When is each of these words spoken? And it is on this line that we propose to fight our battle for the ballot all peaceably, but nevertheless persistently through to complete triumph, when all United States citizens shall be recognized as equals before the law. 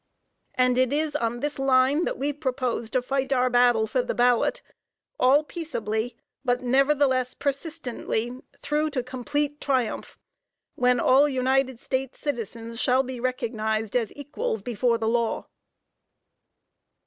And 0.55 0.79
it 0.79 0.91
is 0.91 1.15
on 1.15 1.41
this 1.41 1.59
line 1.59 2.05
that 2.05 2.17
we 2.17 2.33
propose 2.33 2.89
to 2.89 3.03
fight 3.03 3.31
our 3.31 3.51
battle 3.51 3.85
for 3.85 4.01
the 4.01 4.15
ballot 4.15 4.63
all 5.19 5.43
peaceably, 5.43 6.15
but 6.43 6.59
nevertheless 6.63 7.35
persistently 7.35 8.41
through 8.57 8.89
to 8.89 9.03
complete 9.03 9.61
triumph, 9.61 10.17
when 10.73 10.99
all 10.99 11.29
United 11.29 11.79
States 11.79 12.17
citizens 12.17 12.81
shall 12.81 13.03
be 13.03 13.19
recognized 13.19 13.95
as 13.95 14.11
equals 14.15 14.63
before 14.63 14.97
the 14.97 15.07
law. 15.07 15.45